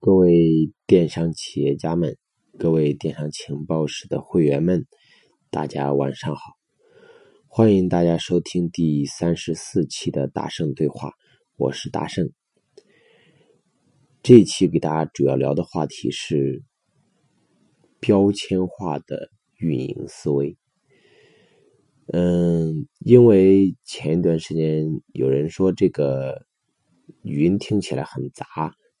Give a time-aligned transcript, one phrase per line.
[0.00, 2.16] 各位电商企业家们，
[2.58, 4.86] 各位电商情报室的会员们，
[5.50, 6.42] 大家晚上好！
[7.46, 11.12] 欢迎大家收听第三十四期的大圣对话，
[11.56, 12.30] 我是大圣。
[14.22, 16.62] 这一期给大家主要聊的话题是
[17.98, 20.56] 标签化的运营思维。
[22.12, 26.44] 嗯，因为前一段时间有人说这个
[27.22, 28.46] 语音听起来很杂。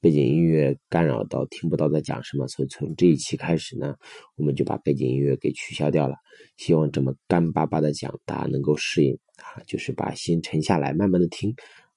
[0.00, 3.96] 背景音乐干扰到听不到在讲什么，所以从这一期开始呢，
[4.36, 6.16] 我们就把背景音乐给取消掉了。
[6.56, 11.54] 希望这么干巴巴的讲，大家能够适应啊，就是把心沉下来，慢慢的听，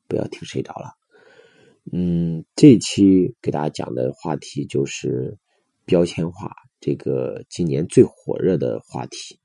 [0.09, 0.91] 不要听睡着了。
[1.93, 5.37] 嗯，这一期给大家讲的话题就是
[5.85, 9.39] 标签化，这个今年最火热的话题。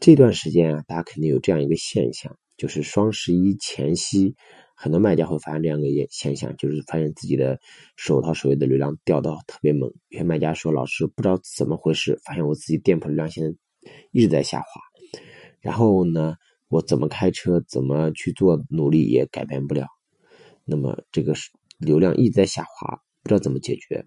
[0.00, 4.36] 这段时间啊，大家肯定有这样一个现象，就是双十一前夕。
[4.80, 7.58] 很多卖家会发现这样一个现象，就是发现自己的
[7.96, 9.92] 手淘首页的流量掉到特别猛。
[10.08, 13.58] 有些卖家说：“老师不知道怎么回事，发现我自己店铺流量现在
[14.12, 14.66] 一直在下滑。
[15.60, 16.36] 然后呢，
[16.68, 19.84] 我怎么开车，怎么去做努力也改变不了。
[20.64, 21.34] 那么这个
[21.78, 24.04] 流量一直在下滑，不知道怎么解决。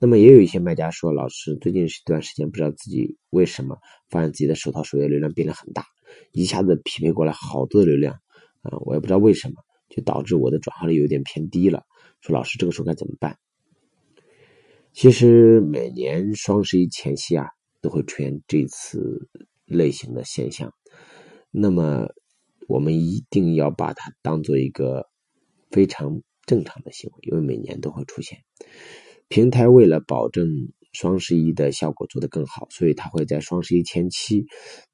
[0.00, 3.78] 那么也有一些卖家说：老师最近这段时间不知道自己为什么
[4.10, 5.84] 发现自己的手淘首页流量变得很大，
[6.32, 8.14] 一下子匹配过来好多流量
[8.62, 9.54] 啊，我也不知道为什么。”
[9.96, 11.84] 就导致我的转化率有点偏低了。
[12.20, 13.38] 说老师，这个时候该怎么办？
[14.92, 17.46] 其实每年双十一前夕啊，
[17.80, 19.28] 都会出现这次
[19.64, 20.72] 类型的现象。
[21.50, 22.08] 那么
[22.68, 25.06] 我们一定要把它当做一个
[25.70, 28.40] 非常正常的行为，因为每年都会出现。
[29.28, 30.48] 平台为了保证
[30.92, 34.46] 双十一的效果做得更好，所以他会在双十一前期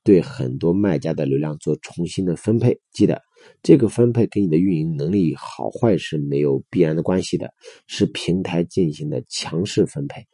[0.04, 2.80] 对很多卖家的流量做重新的分配。
[2.92, 3.22] 记得。
[3.62, 7.52] 这个分配跟你的运营能力好坏是没有必然的关系的，
[7.86, 10.26] 是平台进行的强势分配，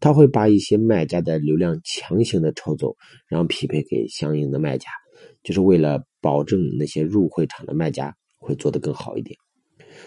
[0.00, 2.96] 他会把一些卖家的流量强行的抽走，
[3.28, 4.88] 然后匹配给相应的卖家，
[5.42, 9.38] 就是为了保证那些入会场的卖家会做得更好一点。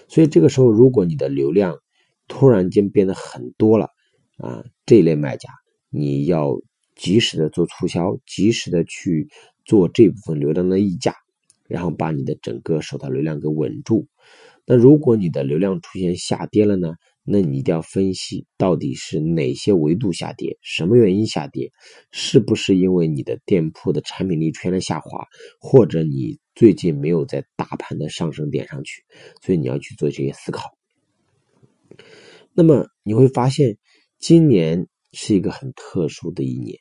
[0.08, 1.78] 所以这个时候，如果你的流量
[2.28, 3.88] 突然间变得很多了
[4.38, 5.50] 啊，这一类卖家
[5.90, 6.56] 你要
[6.96, 9.30] 及时的做促销，及时的去
[9.66, 11.16] 做这部分流量的溢价。
[11.70, 14.10] 然后把你的整个手淘流量给稳住。
[14.66, 16.96] 那如果你的流量出现下跌了呢？
[17.32, 21.72] 那你一定要分析到底是哪些维度下跌，什么原因下跌？
[22.12, 25.28] 是不是因为你的店铺的产品力出现了下滑，
[25.60, 29.04] 或者你最近没有在大盘的上升点上去？
[29.44, 30.72] 所以你要去做这些思考。
[32.54, 33.78] 那么你会发现，
[34.18, 36.80] 今年是一个很特殊的一年。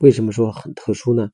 [0.00, 1.28] 为什么说很特殊呢？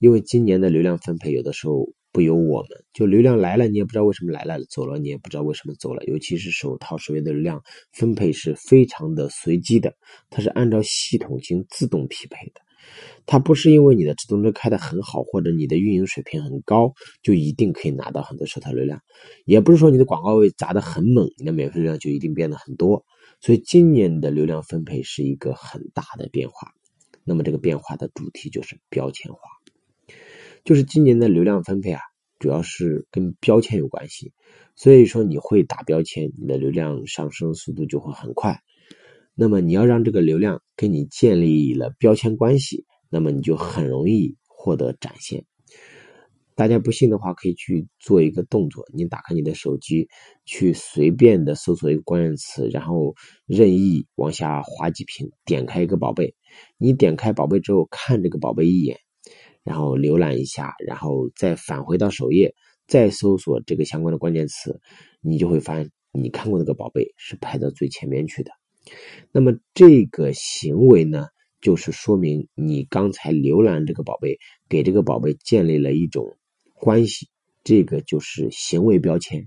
[0.00, 1.92] 因为今年的流量分配有的时候。
[2.18, 6.02] 不由我们，就流量来了，你也不知道为什么来了；走了，你也不知道为什么走了。
[6.06, 7.62] 尤其是手套首页的流量
[7.92, 9.94] 分配是非常的随机的，
[10.28, 12.60] 它是按照系统进行自动匹配的。
[13.24, 16.92] 它不是因为你的直通车开的很好，或者你的运营水平很高，
[17.22, 18.98] 就一定可以拿到很多手套流量；
[19.44, 23.04] 也不是说你的广告位砸的很猛，你的免费流量就一定变得很多。
[23.40, 26.72] 所以今年的流量分配是一个很大的变化。
[27.22, 29.38] 那么这个变化的主题就是标签化。
[30.64, 32.00] 就是今年的流量分配啊，
[32.38, 34.32] 主要是跟标签有关系，
[34.76, 38.60] 所以说你会打标签，你的流量上升速度就会很快。
[39.34, 45.44] 那么你要让这个流量跟你建立了标签关系，那么你就很容易获得展现。
[46.54, 50.08] 大家不信的话，可以去做一个动作，你打开你的手机，
[50.44, 53.14] 去随便的搜索一个关键词，然后
[53.46, 56.34] 任意往下滑几屏，点开一个宝贝，
[56.76, 58.98] 你点开宝贝之后，看这个宝贝一眼。
[59.68, 62.54] 然后浏览一下，然后再返回到首页，
[62.86, 64.80] 再搜索这个相关的关键词，
[65.20, 68.50] 你就会发现你看过那个宝贝是排到最前面去的。
[69.30, 71.26] 那么这个行为呢，
[71.60, 74.38] 就是说明你刚才浏览这个宝贝，
[74.70, 76.38] 给这个宝贝建立了一种
[76.72, 77.28] 关系，
[77.62, 79.46] 这个就是行为标签。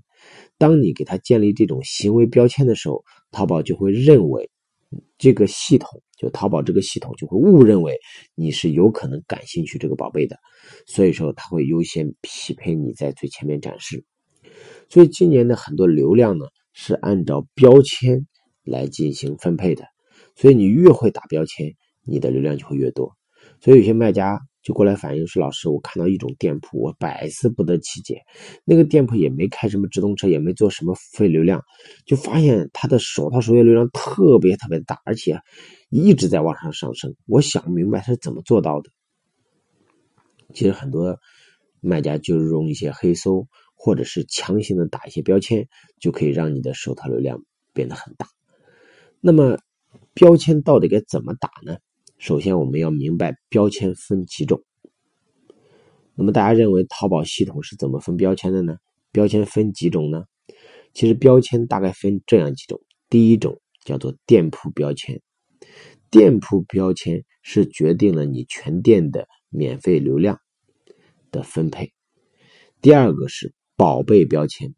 [0.60, 4.52] 当你给他建立这种行为标签的时候，淘宝就会认为
[5.18, 6.04] 这个系统。
[6.22, 7.98] 就淘宝这个系统就会误认为
[8.36, 10.38] 你是有可能感兴趣这个宝贝的，
[10.86, 14.06] 所以说它会优先匹配你在最前面展示。
[14.88, 18.28] 所以今年的很多流量呢是按照标签
[18.64, 19.86] 来进行分配的，
[20.36, 21.74] 所以你越会打标签，
[22.06, 23.14] 你的流量就会越多。
[23.60, 24.40] 所以有些卖家。
[24.62, 28.22] 就过来反映说：“老师，我看到一种店铺，我百思不得其解。
[28.64, 31.64] 那个店铺也没开什么直通车，也没做什么付费流量，
[32.06, 35.40] 就发现他的手套首页流量特别特别大，而且
[35.90, 37.16] 一直在往上上升。
[37.26, 38.92] 我想不明白他是怎么做到的。
[40.54, 41.18] 其实很多
[41.80, 45.68] 卖家就是用一些黑搜，或者是强行的打一些标签，
[46.00, 47.44] 就可以让你的手套流量
[47.74, 48.28] 变得很大。
[49.20, 49.58] 那么
[50.14, 51.78] 标签到底该怎么打呢？
[52.22, 54.64] 首先我们要明白标签分几种。
[56.14, 58.78] 那么大家认为淘宝系统是怎么分标签的呢？
[59.12, 60.26] 标签分几种呢？
[60.94, 62.80] 其实标签大概分这样几种。
[63.10, 65.20] 第一种叫做店铺标签，
[66.12, 70.40] 店铺标签是决定了你全店的免费流量
[71.32, 71.92] 的分配。
[72.82, 74.76] 第二个是宝贝标签，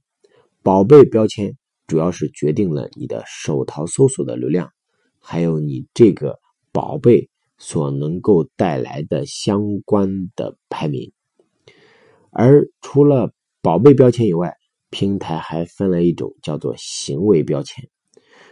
[0.61, 1.57] 宝贝标签
[1.87, 4.71] 主要是决定了你的手淘搜索的流量，
[5.19, 6.39] 还有你这个
[6.71, 11.11] 宝贝所能够带来的相关的排名。
[12.29, 14.55] 而除了宝贝标签以外，
[14.89, 17.89] 平台还分了一种叫做行为标签。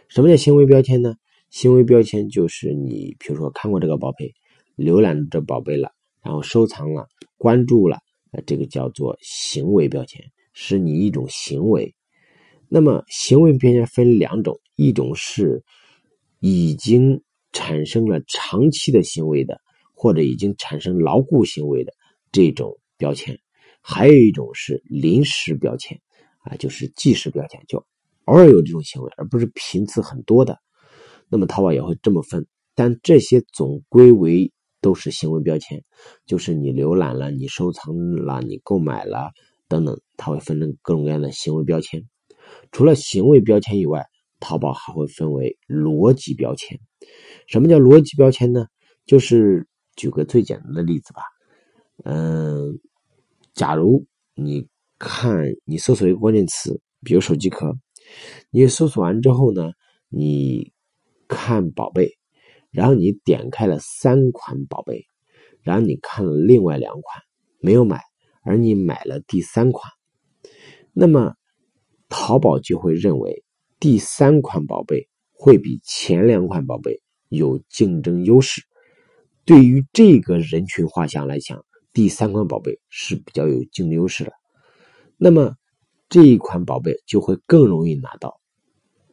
[0.07, 1.15] 什么叫行为标签呢？
[1.50, 4.33] 行为标签就是你，比如说看过这个宝贝，
[4.77, 5.92] 浏览这宝贝了，
[6.24, 7.07] 然后收藏了、
[7.38, 8.00] 关注了，
[8.45, 10.24] 这个叫做行为标签，
[10.54, 11.94] 是你一种行为。
[12.69, 15.63] 那么行为标签分两种，一种是
[16.39, 17.21] 已经
[17.51, 19.59] 产生了长期的行为的，
[19.94, 21.94] 或者已经产生牢固行为的
[22.31, 23.39] 这种标签，
[23.81, 26.00] 还有一种是临时标签，
[26.44, 27.86] 啊，就是即时标签，就。
[28.25, 30.59] 偶尔有这种行为，而不是频次很多的，
[31.27, 32.45] 那么淘宝也会这么分。
[32.75, 35.83] 但这些总归为都是行为标签，
[36.25, 39.31] 就是你浏览了、你收藏了、你购买了
[39.68, 42.07] 等等，它会分成各种各样的行为标签。
[42.71, 44.06] 除了行为标签以外，
[44.41, 46.77] 淘宝还会分为逻辑标签。
[47.47, 48.65] 什么叫逻辑标签呢？
[49.05, 51.21] 就是举个最简单的例子吧，
[52.03, 52.79] 嗯，
[53.53, 54.05] 假如
[54.35, 54.67] 你
[54.99, 57.73] 看你搜索一个关键词，比如手机壳。
[58.49, 59.71] 你搜索完之后呢，
[60.09, 60.73] 你
[61.27, 62.17] 看宝贝，
[62.71, 65.05] 然后你点开了三款宝贝，
[65.61, 67.23] 然后你看了另外两款
[67.59, 68.01] 没有买，
[68.44, 69.91] 而你买了第三款，
[70.94, 71.35] 那么
[72.09, 73.44] 淘宝就会认为
[73.81, 78.62] 第三款宝贝会比前两款宝贝有竞争优势。
[79.44, 84.31] 对于这个人群画像来讲，第三款宝贝是比较有竞争优势的。
[85.18, 85.56] 那么。
[86.10, 88.42] 这一款宝贝就会更容易拿到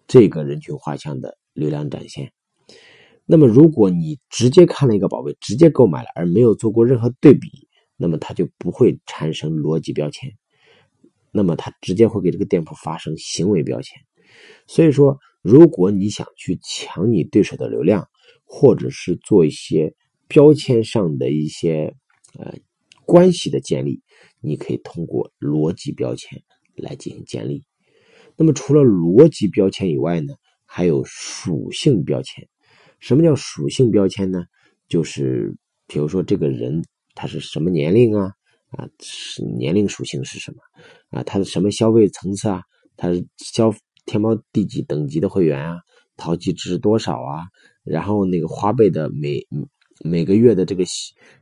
[0.09, 2.32] 这个人群画像的流量展现。
[3.25, 10.32] 那么，如果你直接看了一个宝贝，直接购买了，而没有做过任何对比，那么它就不会产生逻辑标签。
[11.31, 14.03] 那么，它直接会给这个店铺发生行为标签。
[14.66, 18.08] 所以说，如果你想去抢你对手的流量，
[18.44, 19.94] 或者是做一些
[20.26, 21.94] 标签上的一些
[22.38, 22.54] 呃
[23.04, 24.02] 关系的建立，
[24.40, 26.42] 你可以通过逻辑标签。
[26.80, 27.64] 来进行建立。
[28.36, 30.34] 那么，除了逻辑标签以外呢，
[30.64, 32.48] 还有属性标签。
[33.00, 34.44] 什么叫属性标签呢？
[34.86, 35.56] 就是
[35.88, 36.84] 比如说这个人
[37.16, 38.31] 他是什么年龄啊？
[38.70, 40.58] 啊，是年龄属性是什么？
[41.10, 42.62] 啊，他的什么消费层次啊？
[42.96, 43.74] 他是消
[44.08, 45.76] 天猫第几等级的会员啊？
[46.16, 47.44] 淘气值多少啊？
[47.84, 49.46] 然后那个花呗的每
[50.02, 50.84] 每个月的这个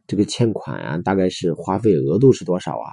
[0.06, 2.90] 这个欠款啊，大概是花费额度是多少啊？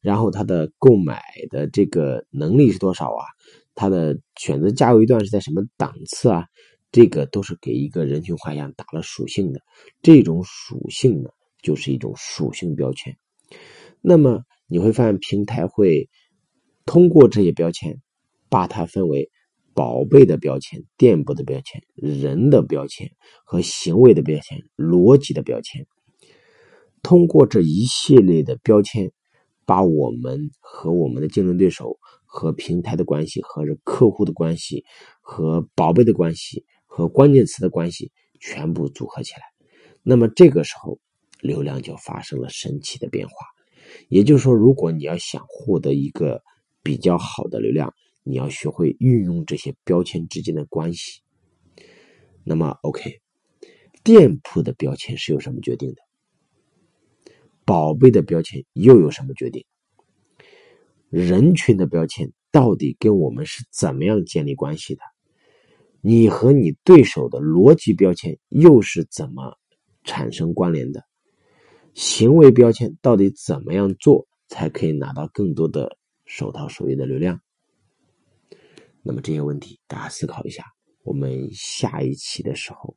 [0.00, 3.24] 然后他的购买的这个能力是多少啊？
[3.74, 6.44] 他的选择价位段是在什么档次啊？
[6.92, 9.60] 这个都是给一个人群画像打了属性的。
[10.02, 11.30] 这种属性呢，
[11.62, 13.16] 就是一种属性标签。
[14.00, 16.08] 那么你会发现，平台会
[16.84, 18.00] 通过这些标签，
[18.48, 19.30] 把它分为
[19.74, 23.10] 宝贝的标签、店铺的标签、人的标签
[23.44, 25.86] 和行为的标签、逻辑的标签。
[27.02, 29.12] 通过这一系列的标签。
[29.66, 34.84] 把我们和我们的竞争对手、和平台的关系、和客户的关系、
[35.22, 39.40] 和宝贝的关系、和关键词的关系全部组合起来，
[40.02, 40.98] 那么这个时候
[41.40, 43.34] 流量就发生了神奇的变化。
[44.10, 46.42] 也就是说，如果你要想获得一个
[46.82, 51.20] 比较好的流量，你要学会运用这些标签之间的关系。
[52.42, 53.20] 那么，OK，
[54.02, 56.02] 店铺的标签是由什么决定的？
[57.64, 59.64] 宝贝的标签又有什么决定？
[61.08, 65.02] 人群的标签到底跟我们是怎么样建立关系的？
[66.00, 69.56] 你和你对手的逻辑标签又是怎么
[70.02, 71.04] 产生关联的？
[71.94, 77.40] 行为标签到底怎么样做才可以拿到更多的手淘首页的流量？
[79.04, 80.64] 那么这些问题大家思考一下，
[81.02, 82.96] 我们下一期的时候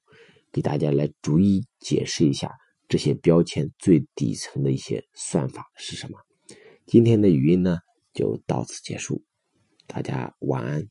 [0.51, 2.51] 给大家来逐一解释一下。
[2.87, 6.17] 这些标签最底层的一些算法是什么？
[6.85, 7.79] 今天的语音呢
[8.13, 9.21] 就到此结束，
[9.85, 10.87] 大家晚安。